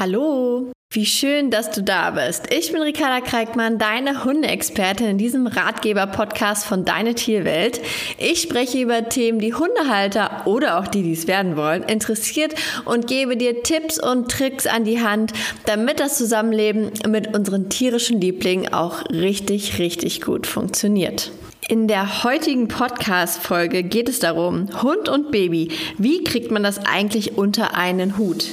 [0.00, 2.52] Hallo, wie schön, dass du da bist.
[2.54, 7.80] Ich bin Ricarda Kreikmann, deine Hundeexpertin in diesem Ratgeber-Podcast von Deine Tierwelt.
[8.16, 13.08] Ich spreche über Themen, die Hundehalter oder auch die, die es werden wollen, interessiert und
[13.08, 15.32] gebe dir Tipps und Tricks an die Hand,
[15.66, 21.32] damit das Zusammenleben mit unseren tierischen Lieblingen auch richtig, richtig gut funktioniert.
[21.68, 27.36] In der heutigen Podcast-Folge geht es darum, Hund und Baby, wie kriegt man das eigentlich
[27.36, 28.44] unter einen Hut?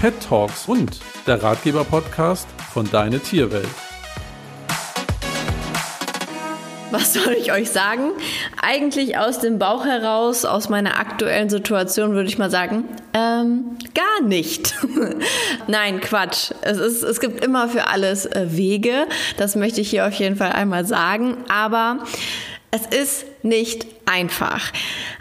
[0.00, 3.68] Pet Talks und der Ratgeber-Podcast von Deine Tierwelt.
[6.90, 8.12] Was soll ich euch sagen?
[8.62, 14.26] Eigentlich aus dem Bauch heraus, aus meiner aktuellen Situation würde ich mal sagen, ähm, gar
[14.26, 14.74] nicht.
[15.66, 16.52] Nein, Quatsch.
[16.62, 19.06] Es, ist, es gibt immer für alles äh, Wege.
[19.36, 21.36] Das möchte ich hier auf jeden Fall einmal sagen.
[21.50, 21.98] Aber
[22.70, 24.72] es ist nicht einfach.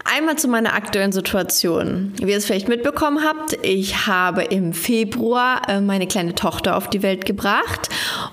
[0.05, 2.13] Einmal zu meiner aktuellen Situation.
[2.17, 6.89] Wie ihr es vielleicht mitbekommen habt, ich habe im Februar äh, meine kleine Tochter auf
[6.89, 7.89] die Welt gebracht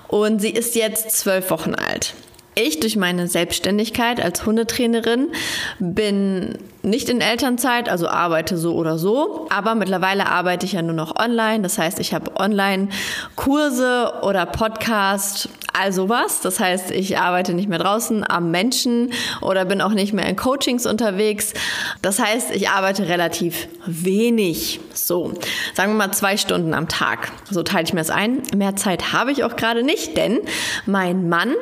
[0.07, 2.13] und sie ist jetzt zwölf Wochen alt.
[2.53, 5.29] Ich durch meine Selbstständigkeit als Hundetrainerin
[5.79, 10.95] bin nicht in Elternzeit, also arbeite so oder so, aber mittlerweile arbeite ich ja nur
[10.95, 11.61] noch online.
[11.61, 16.41] Das heißt, ich habe Online-Kurse oder Podcast, also was.
[16.41, 20.35] Das heißt, ich arbeite nicht mehr draußen am Menschen oder bin auch nicht mehr in
[20.35, 21.53] Coachings unterwegs.
[22.01, 24.79] Das heißt, ich arbeite relativ wenig.
[24.93, 25.33] So,
[25.73, 27.31] sagen wir mal zwei Stunden am Tag.
[27.49, 28.41] So teile ich mir das ein.
[28.55, 30.39] Mehr Zeit habe ich auch gerade nicht, denn
[30.85, 31.53] mein Mann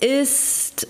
[0.00, 0.88] ist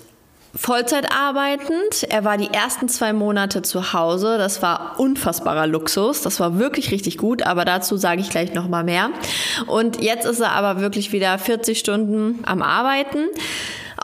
[0.57, 2.05] Vollzeit arbeitend.
[2.09, 4.39] Er war die ersten zwei Monate zu Hause.
[4.39, 6.23] Das war unfassbarer Luxus.
[6.23, 9.11] Das war wirklich richtig gut, aber dazu sage ich gleich noch mal mehr.
[9.67, 13.29] Und jetzt ist er aber wirklich wieder 40 Stunden am Arbeiten.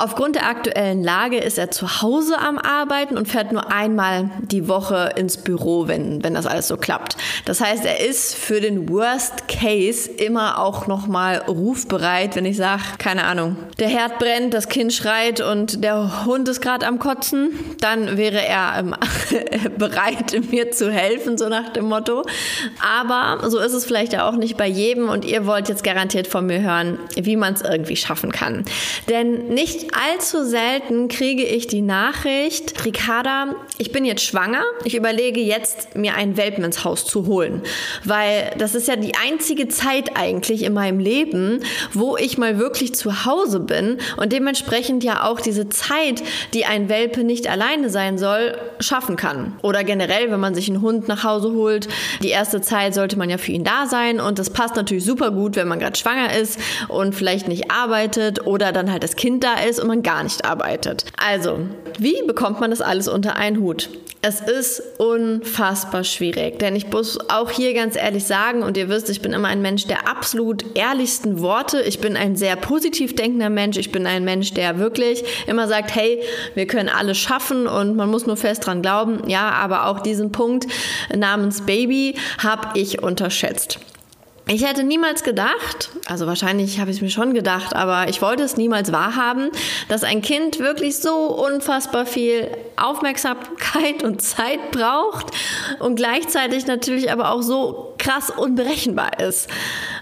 [0.03, 4.67] Aufgrund der aktuellen Lage ist er zu Hause am Arbeiten und fährt nur einmal die
[4.67, 7.17] Woche ins Büro, wenn, wenn das alles so klappt.
[7.45, 12.83] Das heißt, er ist für den Worst Case immer auch nochmal rufbereit, wenn ich sage,
[12.99, 17.51] keine Ahnung, der Herd brennt, das Kind schreit und der Hund ist gerade am Kotzen,
[17.79, 18.97] dann wäre er ähm,
[19.79, 22.25] bereit, mir zu helfen, so nach dem Motto.
[22.85, 26.27] Aber so ist es vielleicht ja auch nicht bei jedem und ihr wollt jetzt garantiert
[26.27, 28.65] von mir hören, wie man es irgendwie schaffen kann.
[29.09, 35.41] Denn nicht allzu selten kriege ich die Nachricht, Ricarda, ich bin jetzt schwanger, ich überlege
[35.41, 37.63] jetzt, mir einen Welpen ins Haus zu holen.
[38.05, 41.61] Weil das ist ja die einzige Zeit eigentlich in meinem Leben,
[41.93, 46.23] wo ich mal wirklich zu Hause bin und dementsprechend ja auch diese Zeit,
[46.55, 49.57] die ein Welpe nicht alleine sein soll, schaffen kann.
[49.63, 51.89] Oder generell, wenn man sich einen Hund nach Hause holt,
[52.23, 55.31] die erste Zeit sollte man ja für ihn da sein und das passt natürlich super
[55.31, 56.59] gut, wenn man gerade schwanger ist
[56.89, 60.23] und vielleicht nicht arbeitet oder dann halt das Kind da ist ist und man gar
[60.23, 61.05] nicht arbeitet.
[61.17, 61.61] Also,
[61.99, 63.89] wie bekommt man das alles unter einen Hut?
[64.25, 69.11] Es ist unfassbar schwierig, denn ich muss auch hier ganz ehrlich sagen, und ihr wisst,
[69.11, 71.81] ich bin immer ein Mensch der absolut ehrlichsten Worte.
[71.81, 73.79] Ich bin ein sehr positiv denkender Mensch.
[73.79, 76.23] Ich bin ein Mensch, der wirklich immer sagt, hey,
[76.55, 79.29] wir können alles schaffen und man muss nur fest dran glauben.
[79.29, 80.69] Ja, aber auch diesen Punkt
[81.13, 83.81] namens Baby habe ich unterschätzt.
[84.49, 88.43] Ich hätte niemals gedacht, also wahrscheinlich habe ich es mir schon gedacht, aber ich wollte
[88.43, 89.51] es niemals wahrhaben,
[89.89, 95.27] dass ein Kind wirklich so unfassbar viel Aufmerksamkeit und Zeit braucht
[95.79, 99.49] und gleichzeitig natürlich aber auch so krass unberechenbar ist.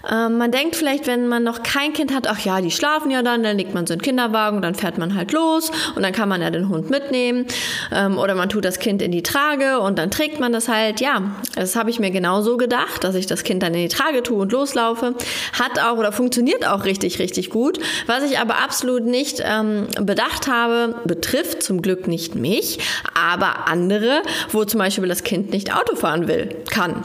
[0.09, 3.21] Ähm, man denkt vielleicht, wenn man noch kein Kind hat, ach ja, die schlafen ja
[3.21, 6.29] dann, dann legt man so einen Kinderwagen dann fährt man halt los und dann kann
[6.29, 7.45] man ja den Hund mitnehmen
[7.91, 11.01] ähm, oder man tut das Kind in die Trage und dann trägt man das halt.
[11.01, 11.21] Ja,
[11.55, 14.41] das habe ich mir genauso gedacht, dass ich das Kind dann in die Trage tue
[14.41, 15.15] und loslaufe.
[15.53, 17.79] Hat auch oder funktioniert auch richtig, richtig gut.
[18.07, 22.79] Was ich aber absolut nicht ähm, bedacht habe, betrifft zum Glück nicht mich,
[23.13, 27.03] aber andere, wo zum Beispiel das Kind nicht Auto fahren will, kann.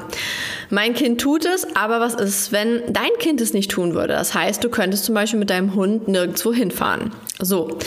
[0.71, 4.15] Mein Kind tut es, aber was ist, wenn dein Kind es nicht tun würde?
[4.15, 7.13] Das heißt, du könntest zum Beispiel mit deinem Hund nirgendwo hinfahren.
[7.41, 7.79] So.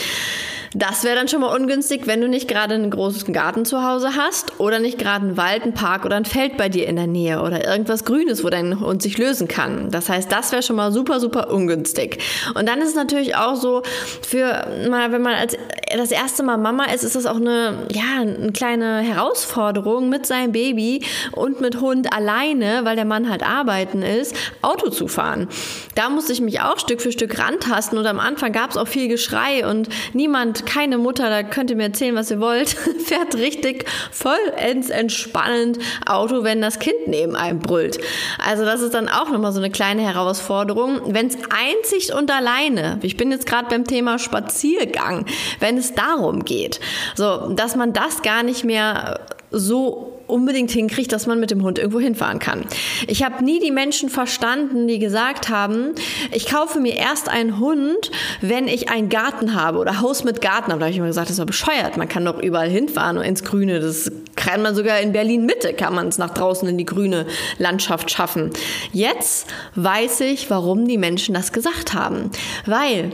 [0.72, 4.10] Das wäre dann schon mal ungünstig, wenn du nicht gerade einen großen Garten zu Hause
[4.16, 7.08] hast oder nicht gerade einen Wald, einen Park oder ein Feld bei dir in der
[7.08, 9.90] Nähe oder irgendwas Grünes, wo dein Hund sich lösen kann.
[9.90, 12.18] Das heißt, das wäre schon mal super, super ungünstig.
[12.54, 13.82] Und dann ist es natürlich auch so,
[14.22, 15.56] für mal, wenn man als
[15.96, 20.52] das erste Mal Mama ist, ist das auch eine, ja, eine kleine Herausforderung mit seinem
[20.52, 25.48] Baby und mit Hund alleine, weil der Mann halt arbeiten ist, Auto zu fahren.
[25.96, 28.86] Da musste ich mich auch Stück für Stück rantasten und am Anfang gab es auch
[28.86, 32.68] viel Geschrei und niemand keine Mutter, da könnt ihr mir erzählen, was ihr wollt,
[33.04, 37.98] fährt richtig vollends entspannend Auto, wenn das Kind neben einem brüllt.
[38.44, 41.00] Also das ist dann auch nochmal so eine kleine Herausforderung.
[41.14, 45.26] Wenn es einzig und alleine, ich bin jetzt gerade beim Thema Spaziergang,
[45.58, 46.80] wenn es darum geht,
[47.14, 49.20] so, dass man das gar nicht mehr
[49.50, 52.64] so unbedingt hinkriegt, dass man mit dem Hund irgendwo hinfahren kann.
[53.06, 55.94] Ich habe nie die Menschen verstanden, die gesagt haben,
[56.32, 58.10] ich kaufe mir erst einen Hund,
[58.40, 60.70] wenn ich einen Garten habe oder Haus mit Garten.
[60.70, 61.96] Aber da habe ich immer gesagt, das ist doch bescheuert.
[61.96, 63.80] Man kann doch überall hinfahren und ins Grüne.
[63.80, 67.26] Das kann man sogar in Berlin Mitte, kann man es nach draußen in die grüne
[67.58, 68.50] Landschaft schaffen.
[68.92, 72.30] Jetzt weiß ich, warum die Menschen das gesagt haben.
[72.66, 73.10] Weil,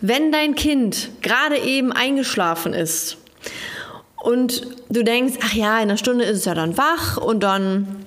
[0.00, 3.18] wenn dein Kind gerade eben eingeschlafen ist
[4.20, 7.99] und du denkst, ach ja, in einer Stunde ist es ja dann wach und dann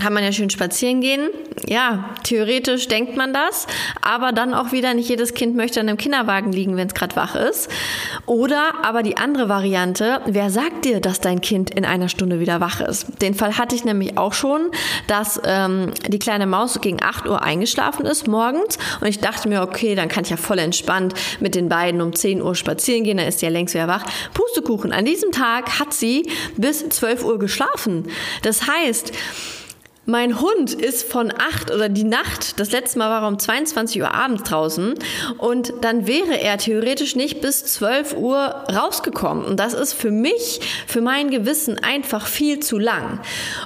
[0.00, 1.28] kann man ja schön spazieren gehen.
[1.66, 3.66] Ja, theoretisch denkt man das,
[4.02, 7.16] aber dann auch wieder nicht jedes Kind möchte in einem Kinderwagen liegen, wenn es gerade
[7.16, 7.70] wach ist.
[8.26, 12.60] Oder aber die andere Variante, wer sagt dir, dass dein Kind in einer Stunde wieder
[12.60, 13.06] wach ist?
[13.22, 14.70] Den Fall hatte ich nämlich auch schon,
[15.06, 19.62] dass ähm, die kleine Maus gegen 8 Uhr eingeschlafen ist morgens und ich dachte mir,
[19.62, 23.16] okay, dann kann ich ja voll entspannt mit den beiden um 10 Uhr spazieren gehen,
[23.16, 24.04] dann ist sie ja längst wieder wach.
[24.34, 28.08] Pustekuchen, an diesem Tag hat sie bis 12 Uhr geschlafen.
[28.42, 29.12] Das heißt,
[30.06, 34.00] mein Hund ist von acht oder die Nacht, das letzte Mal war er um 22
[34.00, 34.94] Uhr abends draußen
[35.38, 38.38] und dann wäre er theoretisch nicht bis 12 Uhr
[38.72, 39.44] rausgekommen.
[39.44, 43.18] Und das ist für mich, für mein Gewissen einfach viel zu lang.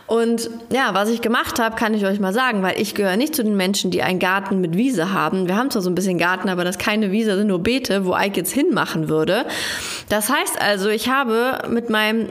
[0.07, 3.35] Und ja, was ich gemacht habe, kann ich euch mal sagen, weil ich gehöre nicht
[3.35, 5.47] zu den Menschen, die einen Garten mit Wiese haben.
[5.47, 8.07] Wir haben zwar so ein bisschen Garten, aber das ist keine Wiese, sind nur Beete,
[8.07, 9.45] wo Ike jetzt hinmachen würde.
[10.09, 12.31] Das heißt also, ich habe mit meinem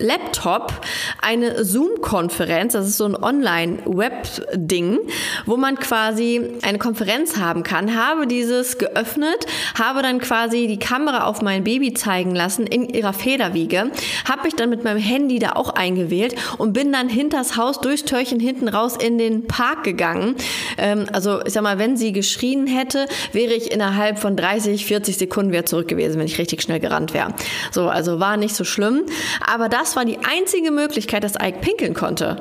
[0.00, 0.72] Laptop
[1.20, 4.98] eine Zoom-Konferenz, das ist so ein Online-Web-Ding,
[5.46, 9.46] wo man quasi eine Konferenz haben kann, habe dieses geöffnet,
[9.78, 13.90] habe dann quasi die Kamera auf mein Baby zeigen lassen in ihrer Federwiege,
[14.28, 18.04] habe mich dann mit meinem Handy da auch eingewählt und bin dann hinters Haus durchs
[18.04, 20.36] Türchen hinten raus in den Park gegangen.
[20.78, 25.18] Ähm, also ich sag mal, wenn sie geschrien hätte, wäre ich innerhalb von 30, 40
[25.18, 27.34] Sekunden wieder zurück gewesen, wenn ich richtig schnell gerannt wäre.
[27.70, 29.02] So, also war nicht so schlimm.
[29.46, 32.36] Aber das das war die einzige Möglichkeit, dass Ike pinkeln konnte.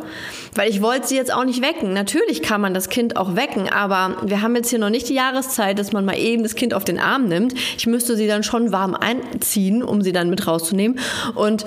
[0.54, 1.94] Weil ich wollte sie jetzt auch nicht wecken.
[1.94, 5.16] Natürlich kann man das Kind auch wecken, aber wir haben jetzt hier noch nicht die
[5.16, 7.56] Jahreszeit, dass man mal eben das Kind auf den Arm nimmt.
[7.76, 11.00] Ich müsste sie dann schon warm einziehen, um sie dann mit rauszunehmen.
[11.34, 11.66] Und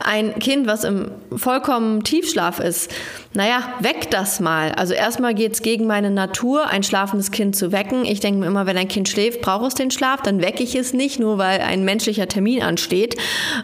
[0.00, 2.90] ein Kind, was im vollkommen Tiefschlaf ist,
[3.32, 4.72] naja, weck das mal.
[4.72, 8.04] Also erstmal geht es gegen meine Natur, ein schlafendes Kind zu wecken.
[8.04, 10.74] Ich denke mir immer, wenn ein Kind schläft, braucht es den Schlaf, dann wecke ich
[10.74, 13.16] es nicht, nur weil ein menschlicher Termin ansteht.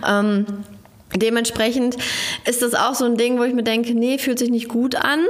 [0.08, 0.46] Ähm,
[1.16, 1.96] Dementsprechend
[2.44, 4.94] ist das auch so ein Ding, wo ich mir denke, nee, fühlt sich nicht gut
[4.94, 5.20] an.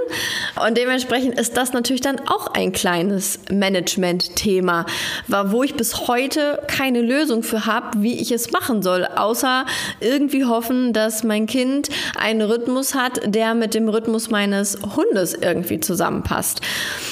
[0.66, 4.86] Und dementsprechend ist das natürlich dann auch ein kleines Management-Thema,
[5.28, 9.66] wo ich bis heute keine Lösung für habe, wie ich es machen soll, außer
[10.00, 15.78] irgendwie hoffen, dass mein Kind einen Rhythmus hat, der mit dem Rhythmus meines Hundes irgendwie
[15.78, 16.60] zusammenpasst.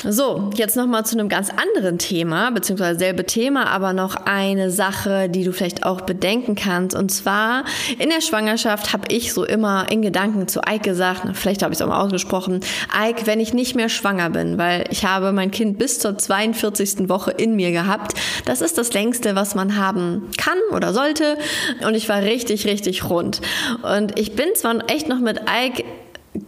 [0.02, 5.28] So, jetzt nochmal zu einem ganz anderen Thema, beziehungsweise selbe Thema, aber noch eine Sache,
[5.28, 6.96] die du vielleicht auch bedenken kannst.
[6.96, 7.64] Und zwar
[7.98, 11.72] in der Schwangerschaft Schwangerschaft habe ich so immer in Gedanken zu Ike gesagt, vielleicht habe
[11.72, 12.60] ich es auch mal ausgesprochen,
[12.94, 17.08] Ike, wenn ich nicht mehr schwanger bin, weil ich habe mein Kind bis zur 42.
[17.08, 18.14] Woche in mir gehabt.
[18.44, 21.36] Das ist das längste, was man haben kann oder sollte.
[21.86, 23.40] Und ich war richtig, richtig rund.
[23.82, 25.84] Und ich bin zwar echt noch mit Ike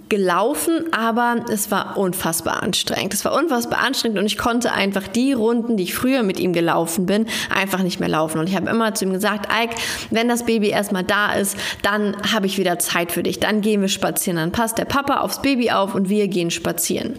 [0.08, 3.14] gelaufen, aber es war unfassbar anstrengend.
[3.14, 6.52] Es war unfassbar anstrengend und ich konnte einfach die Runden, die ich früher mit ihm
[6.52, 8.38] gelaufen bin, einfach nicht mehr laufen.
[8.38, 9.75] Und ich habe immer zu ihm gesagt, Ike,
[10.10, 13.40] wenn das Baby erstmal da ist, dann habe ich wieder Zeit für dich.
[13.40, 14.37] Dann gehen wir spazieren.
[14.37, 17.19] Dann passt der Papa aufs Baby auf und wir gehen spazieren.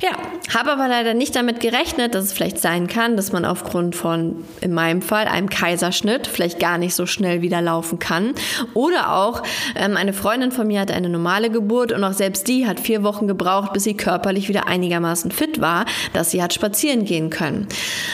[0.00, 0.10] Ja,
[0.54, 4.44] habe aber leider nicht damit gerechnet, dass es vielleicht sein kann, dass man aufgrund von,
[4.60, 8.34] in meinem Fall, einem Kaiserschnitt vielleicht gar nicht so schnell wieder laufen kann.
[8.74, 9.42] Oder auch,
[9.76, 13.02] ähm, eine Freundin von mir hatte eine normale Geburt und auch selbst die hat vier
[13.02, 17.66] Wochen gebraucht, bis sie körperlich wieder einigermaßen fit war, dass sie hat spazieren gehen können.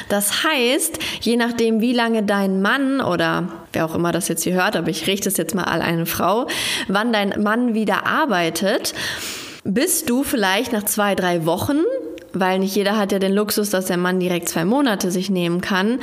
[0.08, 4.54] Das heißt, je nachdem, wie lange dein Mann oder wer auch immer das jetzt hier
[4.54, 6.46] hört, aber ich richte es jetzt mal an eine Frau,
[6.88, 8.94] wann dein Mann wieder arbeitet,
[9.64, 11.80] bist du vielleicht nach zwei, drei Wochen
[12.40, 15.60] weil nicht jeder hat ja den Luxus, dass der Mann direkt zwei Monate sich nehmen
[15.60, 16.00] kann,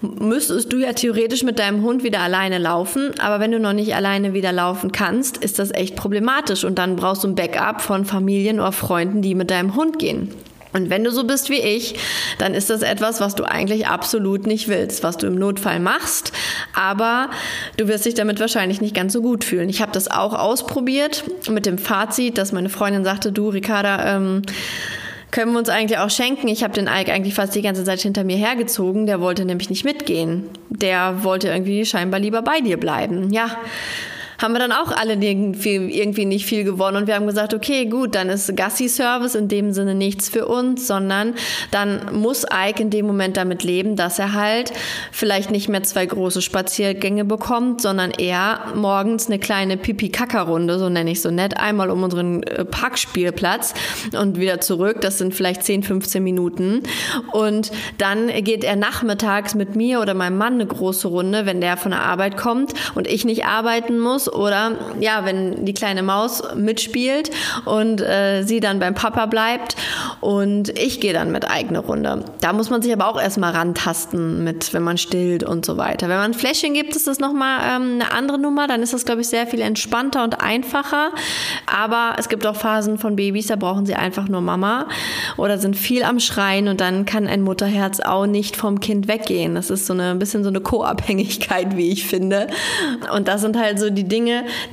[0.00, 3.12] müsstest du ja theoretisch mit deinem Hund wieder alleine laufen.
[3.20, 6.64] Aber wenn du noch nicht alleine wieder laufen kannst, ist das echt problematisch.
[6.64, 10.30] Und dann brauchst du ein Backup von Familien oder Freunden, die mit deinem Hund gehen.
[10.72, 11.96] Und wenn du so bist wie ich,
[12.38, 16.32] dann ist das etwas, was du eigentlich absolut nicht willst, was du im Notfall machst,
[16.74, 17.30] aber
[17.76, 19.68] du wirst dich damit wahrscheinlich nicht ganz so gut fühlen.
[19.68, 24.42] Ich habe das auch ausprobiert mit dem Fazit, dass meine Freundin sagte, du Ricarda, ähm,
[25.30, 26.48] können wir uns eigentlich auch schenken.
[26.48, 29.06] Ich habe den Ike eigentlich fast die ganze Zeit hinter mir hergezogen.
[29.06, 30.44] Der wollte nämlich nicht mitgehen.
[30.68, 33.32] Der wollte irgendwie scheinbar lieber bei dir bleiben.
[33.32, 33.56] Ja,
[34.40, 37.86] haben wir dann auch alle irgendwie, irgendwie nicht viel gewonnen und wir haben gesagt, okay,
[37.86, 41.34] gut, dann ist Gassi-Service in dem Sinne nichts für uns, sondern
[41.70, 44.72] dann muss Ike in dem Moment damit leben, dass er halt
[45.12, 51.10] vielleicht nicht mehr zwei große Spaziergänge bekommt, sondern eher morgens eine kleine Pipi-Kaka-Runde, so nenne
[51.10, 53.74] ich so nett, einmal um unseren äh, Parkspielplatz
[54.18, 55.00] und wieder zurück.
[55.02, 56.82] Das sind vielleicht 10, 15 Minuten.
[57.32, 61.76] Und dann geht er nachmittags mit mir oder meinem Mann eine große Runde, wenn der
[61.76, 66.42] von der Arbeit kommt und ich nicht arbeiten muss oder ja, wenn die kleine Maus
[66.54, 67.30] mitspielt
[67.64, 69.76] und äh, sie dann beim Papa bleibt
[70.20, 72.24] und ich gehe dann mit eigener Runde.
[72.40, 76.08] Da muss man sich aber auch erstmal rantasten mit, wenn man stillt und so weiter.
[76.08, 78.66] Wenn man Fläschchen gibt, ist das nochmal ähm, eine andere Nummer.
[78.66, 81.10] Dann ist das, glaube ich, sehr viel entspannter und einfacher.
[81.66, 84.88] Aber es gibt auch Phasen von Babys, da brauchen sie einfach nur Mama
[85.36, 89.54] oder sind viel am Schreien und dann kann ein Mutterherz auch nicht vom Kind weggehen.
[89.54, 92.48] Das ist so eine, ein bisschen so eine Co-Abhängigkeit, wie ich finde.
[93.14, 94.19] Und das sind halt so die Dinge,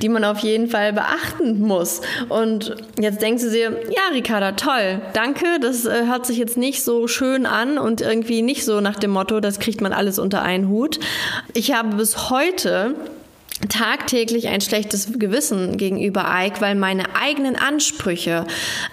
[0.02, 2.00] die man auf jeden Fall beachten muss.
[2.28, 6.82] Und jetzt denkst du dir, ja, Ricarda, toll, danke, das äh, hört sich jetzt nicht
[6.82, 10.42] so schön an und irgendwie nicht so nach dem Motto, das kriegt man alles unter
[10.42, 10.98] einen Hut.
[11.54, 12.94] Ich habe bis heute
[13.68, 18.46] tagtäglich ein schlechtes Gewissen gegenüber Ike, weil meine eigenen Ansprüche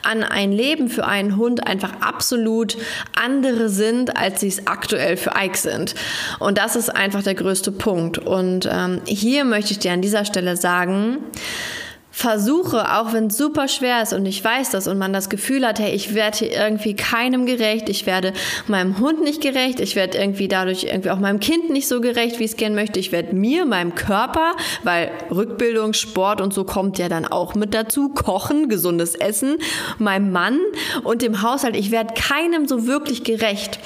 [0.04, 2.78] an ein Leben für einen Hund einfach absolut
[3.16, 5.96] andere sind, als sie es aktuell für Ike sind.
[6.40, 8.18] Und das ist einfach der größte Punkt.
[8.18, 11.18] Und ähm, hier möchte ich dir an dieser Stelle sagen,
[12.16, 15.68] versuche, auch wenn es super schwer ist und ich weiß das und man das Gefühl
[15.68, 18.32] hat, hey, ich werde hier irgendwie keinem gerecht, ich werde
[18.68, 22.40] meinem Hund nicht gerecht, ich werde irgendwie dadurch irgendwie auch meinem Kind nicht so gerecht,
[22.40, 24.54] wie ich es gerne möchte, ich werde mir, meinem Körper,
[24.84, 29.58] weil Rückbildung, Sport und so kommt ja dann auch mit dazu, Kochen, gesundes Essen,
[29.98, 30.62] meinem Mann
[31.04, 33.78] und dem Haushalt, ich werde keinem so wirklich gerecht.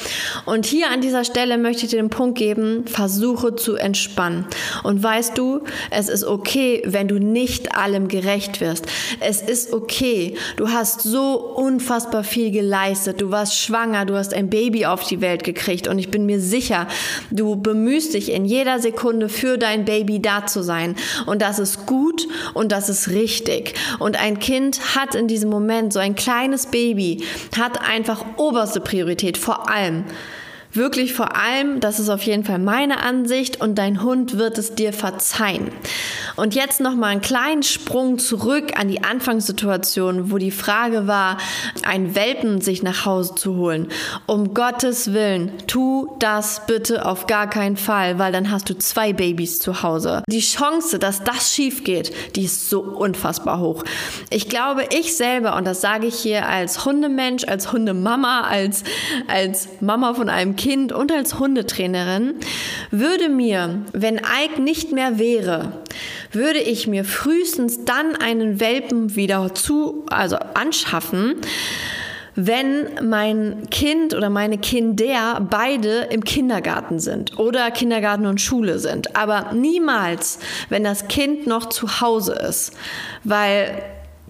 [0.46, 4.46] Und hier an dieser Stelle möchte ich dir den Punkt geben, versuche zu entspannen.
[4.84, 8.86] Und weißt du, es ist okay, wenn du nicht allem gerecht wirst.
[9.20, 10.36] Es ist okay.
[10.58, 13.22] Du hast so unfassbar viel geleistet.
[13.22, 16.40] Du warst schwanger, du hast ein Baby auf die Welt gekriegt und ich bin mir
[16.40, 16.88] sicher,
[17.32, 20.96] du bemühst dich in jeder Sekunde für dein Baby da zu sein.
[21.26, 23.74] Und das ist gut und das ist richtig.
[24.00, 27.24] Und ein Kind hat in diesem Moment, so ein kleines Baby,
[27.58, 30.06] hat einfach oberste Priorität vor allem.
[30.72, 34.76] Wirklich vor allem, das ist auf jeden Fall meine Ansicht und dein Hund wird es
[34.76, 35.72] dir verzeihen.
[36.40, 41.38] Und jetzt noch mal einen kleinen Sprung zurück an die Anfangssituation, wo die Frage war,
[41.84, 43.90] einen Welpen sich nach Hause zu holen.
[44.26, 49.12] Um Gottes Willen, tu das bitte auf gar keinen Fall, weil dann hast du zwei
[49.12, 50.24] Babys zu Hause.
[50.30, 53.84] Die Chance, dass das schief geht, die ist so unfassbar hoch.
[54.30, 58.84] Ich glaube, ich selber, und das sage ich hier als Hundemensch, als Hundemama, als,
[59.28, 62.36] als Mama von einem Kind und als Hundetrainerin,
[62.92, 65.74] würde mir, wenn Ike nicht mehr wäre,
[66.32, 71.36] würde ich mir frühestens dann einen Welpen wieder zu, also anschaffen,
[72.36, 79.16] wenn mein Kind oder meine Kinder beide im Kindergarten sind oder Kindergarten und Schule sind.
[79.16, 82.74] Aber niemals, wenn das Kind noch zu Hause ist,
[83.24, 83.82] weil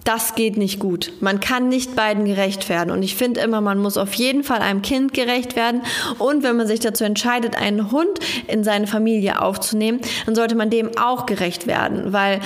[0.04, 1.12] das geht nicht gut.
[1.20, 2.90] Man kann nicht beiden gerecht werden.
[2.90, 5.82] Und ich finde immer, man muss auf jeden Fall einem Kind gerecht werden.
[6.18, 10.70] Und wenn man sich dazu entscheidet, einen Hund in seine Familie aufzunehmen, dann sollte man
[10.70, 12.12] dem auch gerecht werden.
[12.12, 12.40] Weil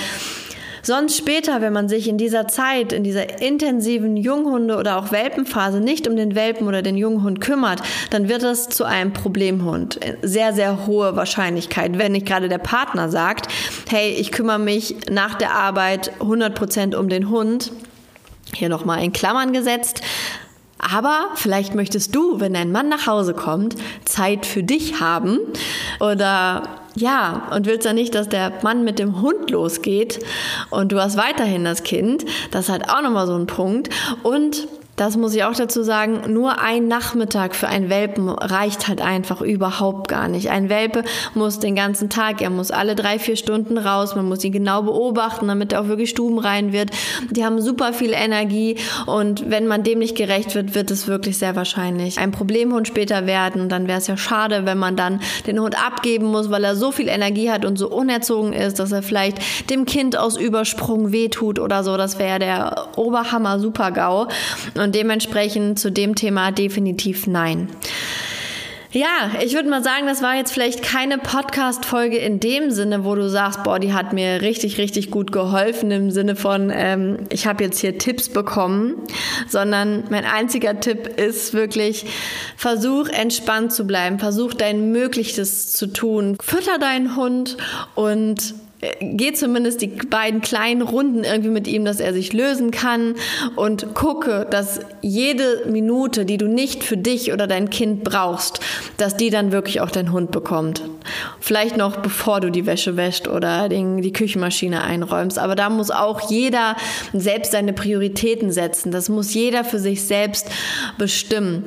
[0.85, 5.79] Sonst später, wenn man sich in dieser Zeit, in dieser intensiven Junghunde- oder auch Welpenphase
[5.79, 9.99] nicht um den Welpen oder den Junghund kümmert, dann wird es zu einem Problemhund.
[10.21, 13.51] Sehr, sehr hohe Wahrscheinlichkeit, wenn nicht gerade der Partner sagt,
[13.89, 17.71] hey, ich kümmere mich nach der Arbeit 100% um den Hund.
[18.53, 20.01] Hier nochmal in Klammern gesetzt.
[20.77, 25.39] Aber vielleicht möchtest du, wenn dein Mann nach Hause kommt, Zeit für dich haben
[25.99, 30.19] oder ja, und willst ja nicht, dass der Mann mit dem Hund losgeht
[30.69, 32.25] und du hast weiterhin das Kind.
[32.51, 33.89] Das ist halt auch nochmal so ein Punkt.
[34.23, 39.01] Und das muss ich auch dazu sagen, nur ein Nachmittag für einen Welpen reicht halt
[39.01, 40.49] einfach überhaupt gar nicht.
[40.49, 44.43] Ein Welpe muss den ganzen Tag, er muss alle drei, vier Stunden raus, man muss
[44.43, 46.91] ihn genau beobachten, damit er auch wirklich stubenrein wird.
[47.31, 51.37] Die haben super viel Energie und wenn man dem nicht gerecht wird, wird es wirklich
[51.37, 53.67] sehr wahrscheinlich ein Problemhund später werden.
[53.67, 56.91] Dann wäre es ja schade, wenn man dann den Hund abgeben muss, weil er so
[56.91, 61.59] viel Energie hat und so unerzogen ist, dass er vielleicht dem Kind aus Übersprung wehtut
[61.59, 61.97] oder so.
[61.97, 64.27] Das wäre der Oberhammer Super-GAU.
[64.85, 67.69] Und dementsprechend zu dem Thema definitiv nein.
[68.91, 73.15] Ja, ich würde mal sagen, das war jetzt vielleicht keine Podcast-Folge in dem Sinne, wo
[73.15, 77.47] du sagst, boah, die hat mir richtig, richtig gut geholfen im Sinne von, ähm, ich
[77.47, 78.97] habe jetzt hier Tipps bekommen,
[79.49, 82.05] sondern mein einziger Tipp ist wirklich,
[82.55, 87.57] versuch entspannt zu bleiben, versuch dein Möglichstes zu tun, fütter deinen Hund
[87.95, 88.53] und
[88.99, 93.15] geh zumindest die beiden kleinen Runden irgendwie mit ihm, dass er sich lösen kann
[93.55, 98.59] und gucke, dass jede Minute, die du nicht für dich oder dein Kind brauchst,
[98.97, 100.81] dass die dann wirklich auch dein Hund bekommt.
[101.39, 105.39] Vielleicht noch bevor du die Wäsche wäscht oder den, die Küchenmaschine einräumst.
[105.39, 106.75] Aber da muss auch jeder
[107.13, 108.91] selbst seine Prioritäten setzen.
[108.91, 110.47] Das muss jeder für sich selbst
[110.97, 111.65] bestimmen.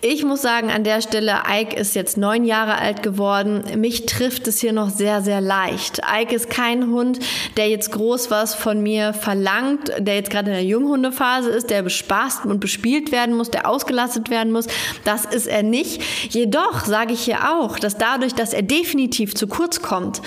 [0.00, 3.64] Ich muss sagen, an der Stelle, Ike ist jetzt neun Jahre alt geworden.
[3.76, 6.00] Mich trifft es hier noch sehr, sehr leicht.
[6.10, 7.18] Ike ist kein Hund,
[7.56, 11.82] der jetzt groß was von mir verlangt, der jetzt gerade in der Junghundephase ist, der
[11.82, 14.66] bespaßt und bespielt werden muss, der ausgelastet werden muss.
[15.04, 16.02] Das ist er nicht.
[16.30, 20.22] Jedoch sage ich hier auch, dass dadurch, dass er definitiv zu kurz kommt,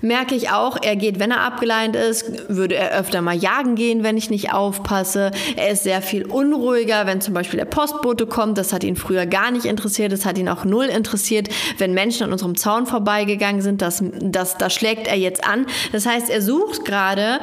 [0.00, 4.02] merke ich auch, er geht, wenn er abgeleint ist, würde er öfter mal jagen gehen,
[4.02, 5.30] wenn ich nicht aufpasse.
[5.56, 8.58] Er ist sehr viel unruhiger, wenn zum Beispiel der Postbote kommt.
[8.58, 10.12] Das hat ihn früher gar nicht interessiert.
[10.12, 11.48] Das hat ihn auch null interessiert,
[11.78, 13.82] wenn Menschen an unserem Zaun vorbeigegangen sind.
[13.82, 15.66] Das, das, das schlägt er jetzt an.
[15.92, 17.40] Das heißt, er sucht gerade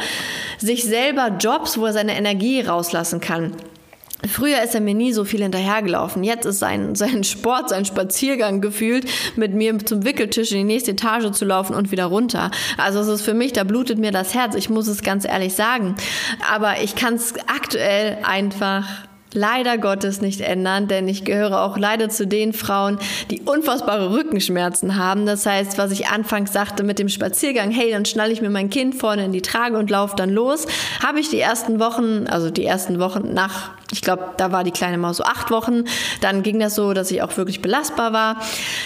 [0.58, 3.53] sich selber Jobs, wo er seine Energie rauslassen kann.
[4.27, 6.23] Früher ist er mir nie so viel hinterhergelaufen.
[6.23, 10.91] Jetzt ist sein, sein Sport, sein Spaziergang gefühlt, mit mir zum Wickeltisch in die nächste
[10.91, 12.51] Etage zu laufen und wieder runter.
[12.77, 14.55] Also es ist für mich, da blutet mir das Herz.
[14.55, 15.95] Ich muss es ganz ehrlich sagen.
[16.53, 18.85] Aber ich kann es aktuell einfach
[19.33, 22.99] leider Gottes nicht ändern, denn ich gehöre auch leider zu den Frauen,
[23.31, 25.25] die unfassbare Rückenschmerzen haben.
[25.25, 28.69] Das heißt, was ich anfangs sagte mit dem Spaziergang, hey, dann schnalle ich mir mein
[28.69, 30.67] Kind vorne in die Trage und laufe dann los,
[31.03, 34.71] habe ich die ersten Wochen, also die ersten Wochen nach ich glaube, da war die
[34.71, 35.83] kleine Maus so acht Wochen.
[36.19, 38.38] Dann ging das so, dass ich auch wirklich belastbar war.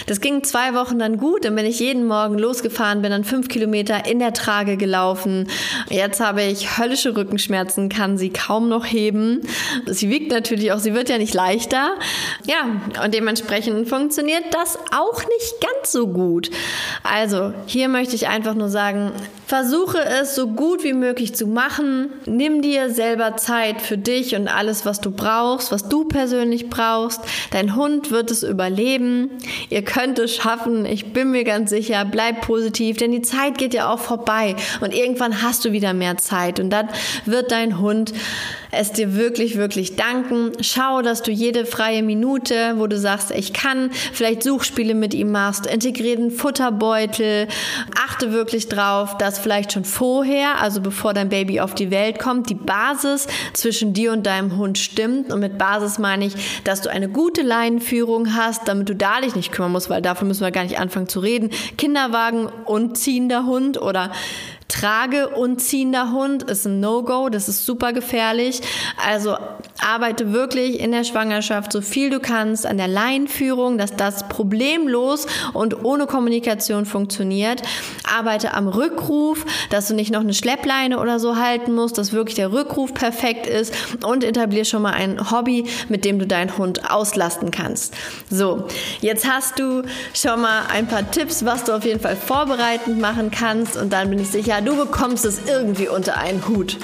[0.06, 1.46] Das ging zwei Wochen dann gut.
[1.46, 5.48] Dann bin ich jeden Morgen losgefahren, bin dann fünf Kilometer in der Trage gelaufen.
[5.88, 9.40] Jetzt habe ich höllische Rückenschmerzen, kann sie kaum noch heben.
[9.86, 11.92] Sie wiegt natürlich auch, sie wird ja nicht leichter.
[12.46, 16.50] Ja, und dementsprechend funktioniert das auch nicht ganz so gut.
[17.02, 19.12] Also, hier möchte ich einfach nur sagen,
[19.48, 22.10] versuche es so gut wie möglich zu machen.
[22.26, 27.22] Nimm dir selber Zeit für dich und alles, was du brauchst, was du persönlich brauchst.
[27.50, 29.30] Dein Hund wird es überleben.
[29.70, 30.84] Ihr könnt es schaffen.
[30.84, 32.04] Ich bin mir ganz sicher.
[32.04, 36.18] Bleib positiv, denn die Zeit geht ja auch vorbei und irgendwann hast du wieder mehr
[36.18, 36.90] Zeit und dann
[37.24, 38.12] wird dein Hund
[38.70, 40.52] es dir wirklich, wirklich danken.
[40.60, 45.30] Schau, dass du jede freie Minute, wo du sagst, ich kann, vielleicht Suchspiele mit ihm
[45.32, 47.48] machst, integrieren Futterbeutel.
[47.96, 52.50] Achte wirklich drauf, dass vielleicht schon vorher, also bevor dein Baby auf die Welt kommt,
[52.50, 55.32] die Basis zwischen dir und deinem Hund stimmt.
[55.32, 59.34] Und mit Basis meine ich, dass du eine gute Leinenführung hast, damit du da dich
[59.34, 61.50] nicht kümmern musst, weil dafür müssen wir gar nicht anfangen zu reden.
[61.76, 64.10] Kinderwagen und ziehender Hund oder
[64.68, 68.60] Trage und ziehender Hund ist ein No-Go, das ist super gefährlich.
[69.04, 69.36] Also
[69.80, 75.26] arbeite wirklich in der Schwangerschaft so viel du kannst an der Leinführung, dass das problemlos
[75.54, 77.62] und ohne Kommunikation funktioniert.
[78.04, 82.34] Arbeite am Rückruf, dass du nicht noch eine Schleppleine oder so halten musst, dass wirklich
[82.34, 86.90] der Rückruf perfekt ist und etablier schon mal ein Hobby, mit dem du deinen Hund
[86.90, 87.94] auslasten kannst.
[88.30, 88.66] So,
[89.00, 93.30] jetzt hast du schon mal ein paar Tipps, was du auf jeden Fall vorbereitend machen
[93.30, 96.76] kannst und dann bin ich sicher, du bekommst es irgendwie unter einen Hut.